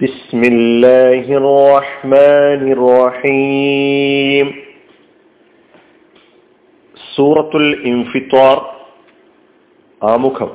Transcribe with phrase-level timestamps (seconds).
[0.00, 4.46] بسم الله الرحمن الرحيم
[7.14, 8.56] സൂറത്തുൽ ഇൻഫിത്വാർ
[10.00, 10.50] ആമുഖം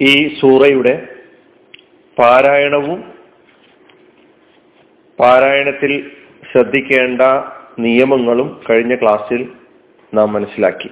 [0.00, 0.94] ഈ സൂറയുടെ
[2.16, 3.00] പാരായണവും
[5.18, 5.92] പാരായണത്തിൽ
[6.42, 7.22] ശ്രദ്ധിക്കേണ്ട
[7.78, 9.40] നിയമങ്ങളും കഴിഞ്ഞ ക്ലാസ്സിൽ
[10.12, 10.90] നാം മനസ്സിലാക്കി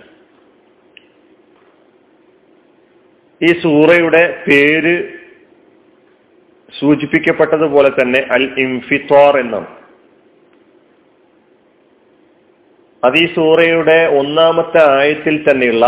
[3.43, 4.95] ഈ സൂറയുടെ പേര്
[6.79, 9.69] സൂചിപ്പിക്കപ്പെട്ടതുപോലെ തന്നെ അൽ ഇംഫിത്വാർ എന്നാണ്.
[13.03, 15.85] അത് ഈ സൂറയുടെ ഒന്നാമത്തെ ആയത്തിൽ തന്നെയുള്ള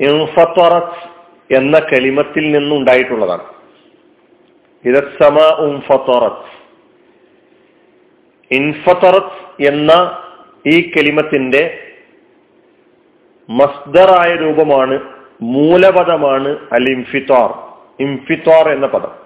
[0.00, 1.00] ഇൻഫത്തറത്ത്
[1.54, 3.46] എന്ന കലിമത്തിൽ നിന്നുണ്ടായിട്ടുള്ളതാണ്.
[4.84, 6.50] ഇതസമ ഉംഫത്തറത്ത്
[8.50, 9.92] ഇൻഫത്തറത്ത് എന്ന
[10.66, 11.62] ഈ കലിമത്തിന്റെ
[13.50, 15.00] മസ്ദറായ രൂപമാണ്
[15.42, 19.22] മൂലപദമാണ് അൽ ഇംഫിത്താർ ഇംഫിത്താർ എന്ന പദം.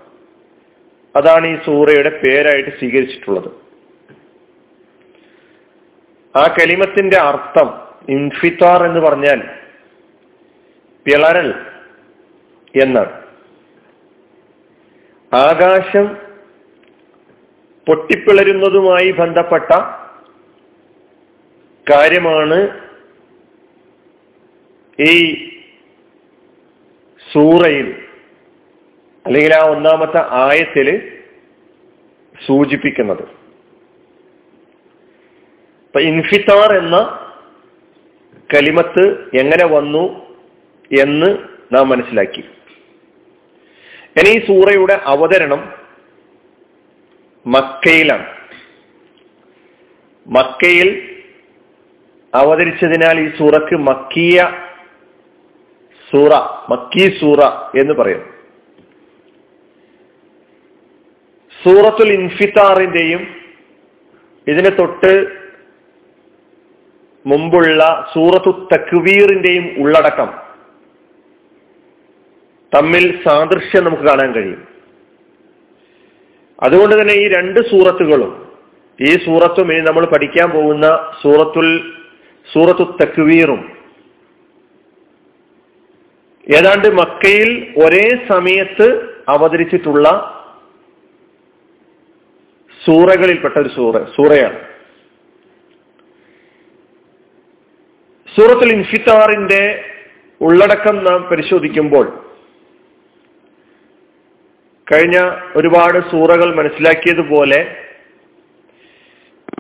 [1.16, 3.50] അതാണ് ഈ സൂറയുടെ പേരായിട്ട് സ്വീകരിച്ചിട്ടുള്ളത്.
[6.38, 9.42] ആ കലിമത്തിന്റെ അർത്ഥം ഇൻഫിത്താർ എന്ന് പറഞ്ഞാൽ
[11.04, 11.54] പിളരൽ
[12.82, 13.22] എന്നാണ്.
[15.34, 16.16] ആകാശം
[17.86, 19.78] പൊട്ടിപ്പിളരുന്നതുമായി ബന്ധപ്പെട്ട
[21.90, 22.85] കാര്യമാണ്
[25.00, 25.14] ഈ
[27.32, 27.88] സൂറയിൽ
[29.26, 31.18] അല്ലെങ്കിൽ ആ ഒന്നാമത്തെ ആയത്തിൽ
[32.46, 33.22] സൂചിപ്പിക്കുന്നത്.
[35.86, 36.96] ഇപ്പൊ ഇൻഫിത്താർ എന്ന
[38.54, 40.04] കലിമത്ത് എങ്ങനെ വന്നു
[41.00, 41.38] എന്ന്
[41.72, 42.40] നാം മനസ്സിലാക്കി.
[44.16, 45.72] ഇനി ഈ സൂറയുടെ അവതരണം
[47.46, 48.26] മക്കയിലാണ്.
[50.26, 51.18] മക്കയിൽ
[52.34, 54.65] അവതരിച്ചതിനാൽ ഈ സൂറക്ക് മക്കിയ
[56.16, 56.32] സൂറ
[56.72, 57.40] മക്കി സൂറ
[57.80, 58.22] എന്ന് പറയും.
[61.62, 63.22] സൂറത്തുൽ ഇൻഫിത്താറിന്റെയും
[64.46, 65.12] ഇതിനെ തൊട്ട്
[67.26, 67.82] മുമ്പുള്ള
[68.12, 70.28] സൂറത്തു തക്വീറിന്റെയും ഉള്ളടക്കം
[72.72, 74.62] തമ്മിൽ സാദൃശ്യം നമുക്ക് കാണാൻ കഴിയും.
[76.64, 78.32] അതുകൊണ്ട് തന്നെ ഈ രണ്ട് സൂറത്തുകളും
[78.98, 80.86] ഈ സൂറത്തും ഇനി നമ്മൾ പഠിക്കാൻ പോകുന്ന
[81.22, 81.70] സൂറത്തുൽ
[82.48, 83.62] സൂറത്തു തക്വീറും
[86.54, 90.32] ഏതാണ്ട് മക്കയിൽ ഒരേ സമയത്ത് അവതരിച്ചിട്ടുള്ള
[92.84, 94.58] സൂറകളിൽപ്പെട്ട ഒരു സൂറ സൂറയാണ്.
[98.36, 99.84] സൂറത്തുൽ ഇൻഫിത്താറിന്റെ
[100.40, 102.06] ഉള്ളടക്കം നാം പരിശോധിക്കുമ്പോൾ
[104.92, 107.76] കഴിഞ്ഞ ഒരുപാട് സൂറകൾ മനസ്സിലാക്കിയതുപോലെ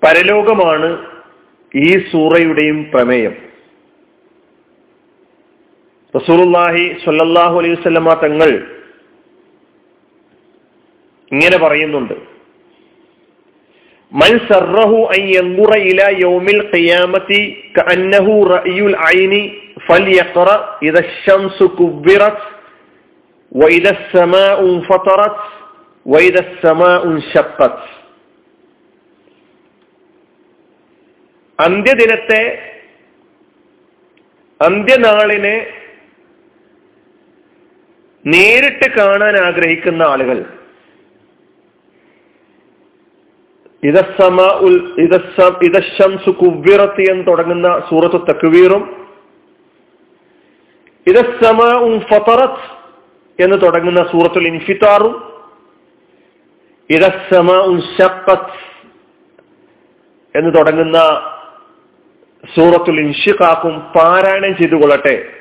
[0.04, 1.06] പരലോകമാണ്
[1.74, 3.45] ഈ സൂറയുടെയും പ്രമേയം.
[6.15, 8.49] റസൂലുല്ലാഹി സ്വല്ലല്ലാഹു അലൈഹി വസല്ലമ തങ്ങൾ
[11.31, 12.15] ഇങ്ങനെ പറയുന്നുണ്ട്
[14.11, 17.39] മൻ സറഹു അൻ യൻദുറ ഇല യൗമിൽ ഖിയാമത്തി
[17.77, 19.41] കഅന്നഹു റഅയുൽ ഐനി
[19.87, 20.49] ഫൽയഖറ
[20.87, 22.43] ഇദ ശംസു കുബ്ബിറത്
[23.51, 25.37] വഇദ السماء انفطرت
[26.05, 27.77] وإذا السماء انشقت
[31.59, 32.41] അന്ത്യദിനത്തെ
[34.59, 35.55] അന്ത്യനാളിനെ
[38.26, 40.44] നേരിട്ട് കാണാൻ ആഗ്രഹിക്കുന്ന ആളുകൾ.
[45.62, 48.82] ഇതശംസു കുവ്വിറത്തി എന്ന് തുടങ്ങുന്ന സൂറത്ത് തക്വീറും
[51.06, 52.64] ഇതസമ ഉം ഫത്തറത്ത്
[53.38, 55.14] എന്ന് തുടങ്ങുന്ന സൂറത്തുൽ ഇൻഫിത്താറും
[56.90, 58.56] ഇതസമ ഉം ഷപ്പത്ത്
[60.34, 60.98] എന്ന് തുടങ്ങുന്ന
[62.54, 65.35] സൂറത്തുൽ ഇൻഷിഖാക്കും പാരായണം ചെയ്തു കൊള്ളട്ടെ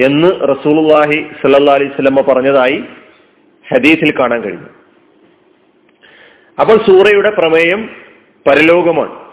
[0.00, 2.84] എന്ന് റസൂലുള്ളാഹി സല്ലാ അലൈഹി സ്വലമ്മ പറഞ്ഞതായി
[3.74, 4.66] ഹദീസിൽ കാണാൻ കഴിഞ്ഞു.
[6.60, 7.90] അപ്പോൾ സൂറയുടെ പ്രമേയം
[8.46, 9.28] പരലോകമാണ്.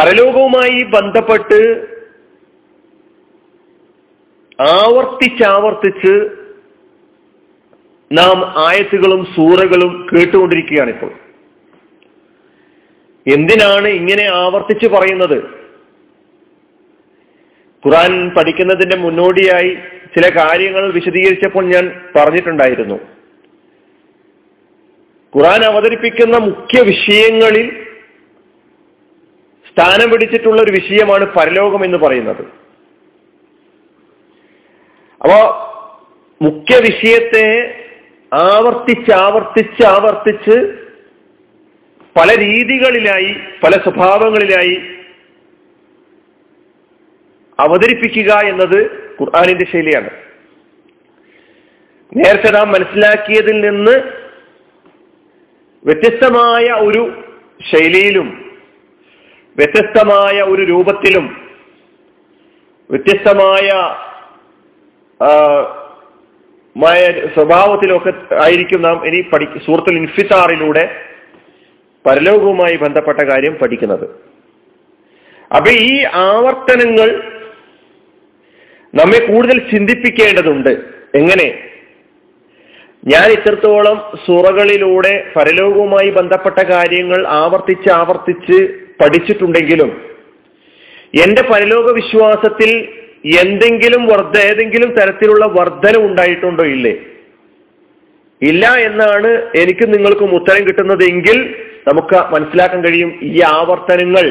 [0.00, 1.86] പരലോകവുമായി ബന്ധപ്പെട്ട്
[4.60, 6.28] ആവർത്തിച്ചാവർത്തിച്ച്
[8.12, 11.12] നാം ആയത്തുകളും സൂറകളും കേട്ടുകൊണ്ടിരിക്കുകയാണിപ്പോൾ
[13.26, 15.59] എന്തിനാണ് ഇങ്ങനെ ആവർത്തിച്ച് പറയുന്നത്?
[17.86, 19.78] ഖുറാൻ പഠിക്കുന്നതിന്റെ മുന്നോടിയായി
[20.14, 22.94] ചില കാര്യങ്ങൾ വിശദീകരിച്ചപ്പോൾ ഞാൻ പറഞ്ഞിട്ടുണ്ടായിരുന്നു.
[25.36, 27.86] ഖുറാൻ അവതരിപ്പിക്കുന്ന മുഖ്യ വിഷയങ്ങളിൽ
[29.70, 32.44] സ്ഥാനം പിടിച്ചിട്ടുള്ള ഒരു വിഷയമാണ് പരലോകം എന്ന് പറയുന്നത്.
[35.22, 35.66] അപ്പോ
[36.42, 37.76] മുഖ്യ വിഷയത്തെ
[38.32, 40.76] ആവർത്തിച്ച് ആവർത്തിച്ച് ആവർത്തിച്ച്
[42.16, 44.82] പല രീതികളിലായി പല സ്വഭാവങ്ങളിലായി
[47.60, 48.78] അവതരിപ്പിക്കുക എന്നത്
[49.20, 50.10] ഖുർആാനിന്റെ ശൈലിയാണ്.
[52.16, 53.96] നേരത്തെ നാം മനസ്സിലാക്കിയതിൽ നിന്ന്
[55.84, 57.02] വ്യത്യസ്തമായ ഒരു
[57.72, 58.28] ശൈലിയിലും
[59.58, 61.26] വ്യത്യസ്തമായ ഒരു രൂപത്തിലും
[62.90, 63.68] വ്യത്യസ്തമായ
[67.34, 70.84] സ്വഭാവത്തിലൊക്കെ ആയിരിക്കും നാം ഇനി പഠി സൂറത്തുൽ ഇൻഫിത്താറിലൂടെ
[72.06, 74.06] പരലോകവുമായി ബന്ധപ്പെട്ട കാര്യം പഠിക്കുന്നത്.
[75.56, 77.08] അപ്പൊ ഈ ആവർത്തനങ്ങൾ
[78.94, 80.72] നമ്മെ കൂടുതൽ ചിന്തിപ്പിക്കേണ്ടതുണ്ട്.
[81.14, 81.48] എങ്ങനെ?
[83.02, 88.56] ഞാൻ ഇത്രത്തോളം സുറകളിലൂടെ പരലോകവുമായി ബന്ധപ്പെട്ട കാര്യങ്ങൾ ആവർത്തിച്ച് ആവർത്തിച്ച്
[89.00, 89.90] പഠിച്ചിട്ടുണ്ടെങ്കിലും
[91.14, 92.70] എന്റെ പരലോക വിശ്വാസത്തിൽ
[93.38, 96.92] എന്തെങ്കിലും വർദ്ധ ഏതെങ്കിലും തരത്തിലുള്ള വർധന ഉണ്ടായിട്ടുണ്ടോ ഇല്ലേ?
[98.42, 101.38] ഇല്ല എന്നാണ് എനിക്ക് നിങ്ങൾക്കും ഉത്തരം കിട്ടുന്നതെങ്കിൽ
[101.88, 104.24] നമുക്ക് മനസ്സിലാക്കാൻ കഴിയും ഈ ആവർത്തനങ്ങൾ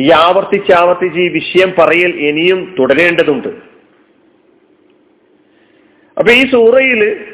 [0.00, 3.48] ഈ ആവർത്തിച്ച് ആവർത്തിച്ച് ഈ വിഷയം പറയൽ ഇനിയും തുടരേണ്ടതുണ്ട്.
[6.18, 7.26] അപ്പൊ ഈ സൂറയിൽ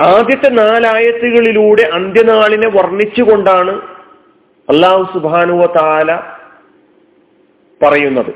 [0.00, 3.70] ആദ്യത്തെ നാലായത്തുകളിലൂടെ അന്ത്യനാളിനെ വർണിച്ചുകൊണ്ടാണ്
[4.68, 6.20] അള്ളാഹു സുബാനുവ താല
[7.82, 8.30] പറയുന്നത്.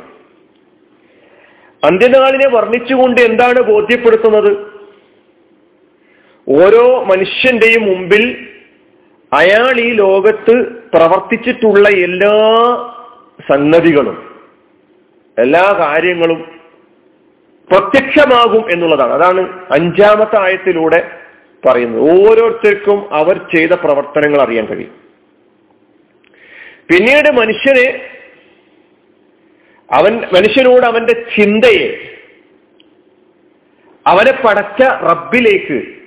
[1.85, 4.73] അന്ത്യനാളിനെ വർണിച്ചുകൊണ്ട് എന്താണ് ബോധ്യപ്പെടുത്തുന്നത്?
[6.49, 8.49] ഓരോ മനുഷ്യന്റെയും മുമ്പിൽ
[9.33, 12.35] അയാൾ ഈ ലോകത്ത് പ്രവർത്തിച്ചിട്ടുള്ള എല്ലാ
[13.51, 14.41] സംഗതികളും
[15.39, 16.61] എല്ലാ കാര്യങ്ങളും
[17.71, 19.13] പ്രത്യക്ഷമാകും എന്നുള്ളതാണ്.
[19.13, 21.19] അതാണ് അഞ്ചാമത്തെ ആയത്തിലൂടെ
[21.67, 22.03] പറയുന്നത്.
[22.03, 25.03] ഓരോരുത്തർക്കും അവർ ചെയ്ത പ്രവർത്തനങ്ങൾ അറിയാൻ കഴിയും.
[26.89, 28.05] പിന്നീട് മനുഷ്യനെ
[29.93, 32.19] അവൻ മനുഷ്യനോട് അവന്റെ ചിന്തയെ
[34.07, 36.02] അവനെ പടച്ച റബ്ബിലേക്ക്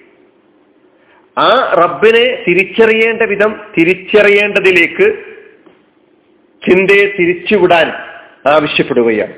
[1.38, 5.08] ആ റബ്ബിനെ തിരിച്ചറിയേണ്ട വിധം തിരിച്ചറിയേണ്ടതിലേക്ക്
[6.62, 7.92] ചിന്തയെ തിരിച്ചുവിടാൻ
[8.50, 9.34] ആവശ്യപ്പെടുകയാണ്.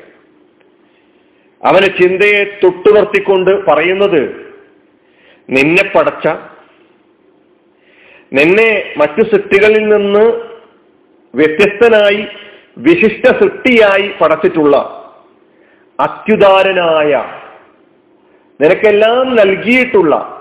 [1.65, 4.51] അവന് ചിന്തയെ തൊട്ടുനിർത്തിക്കൊണ്ട് പറയുന്നത്
[5.49, 6.27] നിന്നെ പടച്ച
[8.33, 10.25] നിന്നെ മറ്റു സൃഷ്ടികളിൽ നിന്ന്
[11.33, 12.27] വ്യത്യസ്തനായി
[12.77, 14.77] വിശിഷ്ട സൃഷ്ടിയായി പടച്ചിട്ടുള്ള
[15.99, 17.41] അത്യുദാരനായ
[18.61, 20.36] നിനക്കെല്ലാം നൽകിയിട്ടുള്ള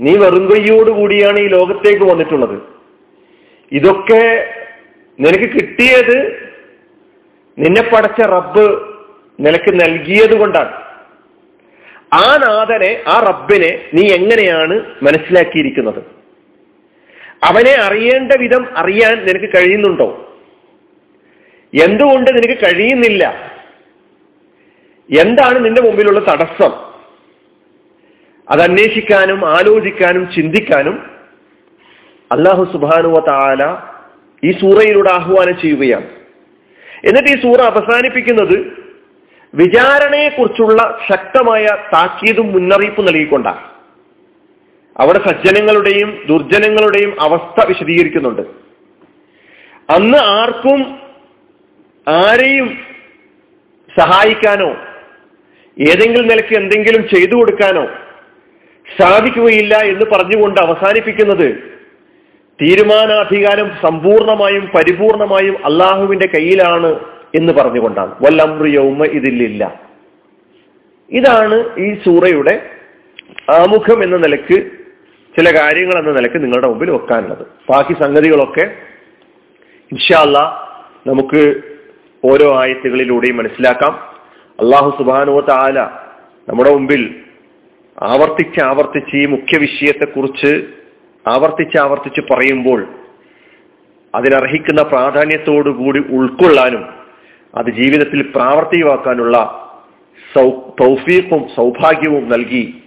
[0.00, 2.62] നീ വെറും കൈയോടുകൂടിയാണ് ഈ ലോകത്തേക്ക് വന്നിട്ടുള്ളത്.
[3.72, 4.54] ഇതൊക്കെ
[5.20, 6.46] നിനക്ക് കിട്ടിയത്
[7.58, 8.94] നിന്നെ പടച്ച റബ്ബ്
[9.40, 10.72] നിനക്ക് നൽകിയത് കൊണ്ടാണ്.
[12.12, 16.16] ആ നാഥനെ ആ റബ്ബിനെ നീ എങ്ങനെയാണ് മനസ്സിലാക്കിയിരിക്കുന്നത്?
[17.44, 20.36] അവനെ അറിയേണ്ട വിധം അറിയാൻ നിനക്ക് കഴിയുന്നുണ്ടോ?
[21.84, 23.52] എന്തുകൊണ്ട് നിനക്ക് കഴിയുന്നില്ല?
[25.20, 26.85] എന്താണ് നിന്റെ മുമ്പിലുള്ള തടസ്സം?
[28.50, 31.10] അത് അന്വേഷിക്കാനും ആലോചിക്കാനും ചിന്തിക്കാനും
[32.32, 33.76] അള്ളാഹു സുബാനുവ താല
[34.44, 36.08] ഈ സൂറയിലൂടെ ആഹ്വാനം ചെയ്യുകയാണ്.
[37.04, 38.86] എന്നിട്ട് ഈ സൂറ അവസാനിപ്പിക്കുന്നത്
[39.54, 43.70] വിചാരണയെക്കുറിച്ചുള്ള ശക്തമായ താക്കീതും മുന്നറിയിപ്പും നൽകിക്കൊണ്ടാണ്.
[44.96, 48.42] അവിടെ സജ്ജനങ്ങളുടെയും ദുർജനങ്ങളുടെയും അവസ്ഥ വിശദീകരിക്കുന്നുണ്ട്.
[49.92, 50.98] അന്ന് ആർക്കും
[52.08, 52.78] ആരെയും
[53.98, 54.76] സഹായിക്കാനോ
[55.80, 57.88] ഏതെങ്കിലും നിലയ്ക്ക് എന്തെങ്കിലും ചെയ്തു കൊടുക്കാനോ
[58.98, 61.76] സാധിക്കുകയില്ല എന്ന് പറഞ്ഞുകൊണ്ട് അവസാനിപ്പിക്കുന്നത്
[62.62, 67.00] തീരുമാനാധികാരം സമ്പൂർണമായും പരിപൂർണമായും അള്ളാഹുവിന്റെ കയ്യിലാണ്
[67.34, 68.14] എന്ന് പറഞ്ഞുകൊണ്ടാണ്.
[68.22, 69.80] വല്ലമ്രിയൗമ ഇതിലില്ല
[71.10, 72.70] ഇതാണ് ഈ സൂറയുടെ
[73.50, 74.70] ആമുഖം എന്ന നിലയ്ക്ക്
[75.36, 77.46] ചില കാര്യങ്ങൾ എന്ന നിലയ്ക്ക് നിങ്ങളുടെ മുമ്പിൽ വെക്കാനുള്ളത്.
[77.70, 78.74] ബാക്കി സംഗതികളൊക്കെ
[79.92, 80.38] ഇൻഷാല്ല
[81.06, 81.56] നമുക്ക്
[82.24, 83.92] ഓരോ ആയത്തുകളിലൂടെയും മനസ്സിലാക്കാം.
[84.60, 85.80] അള്ളാഹു സുബാനുവ താല
[86.48, 87.14] നമ്മുടെ മുമ്പിൽ
[88.02, 90.66] ആവർത്തിച്ച് ആവർത്തിച്ച് ഈ മുഖ്യ വിഷയത്തെക്കുറിച്ച്
[91.28, 92.86] ആവർത്തിച്ച് ആവർത്തിച്ച് പറയുമ്പോൾ
[94.14, 96.88] അതിനർഹിക്കുന്ന പ്രാധാന്യത്തോടുകൂടി ഉൾക്കൊള്ളാനും
[97.54, 99.62] അത് ജീവിതത്തിൽ പ്രാവർത്തികമാക്കാനുള്ള
[100.34, 100.50] സൗ
[100.80, 102.82] തൗഫീഖും സൗഭാഗ്യവും നൽകി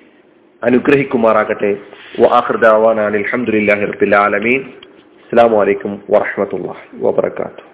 [0.63, 1.77] അനുഗ്രഹിക്കുമാറാകട്ടെ.
[2.19, 3.13] വാഹൃദാവാനാണ്
[3.83, 4.61] റബ്ബിൽ ആലമീൻ.
[4.61, 7.68] അസ്സാം വലൈക്കും വാഹമത്തല്ലാ വാബർക്കാത്തു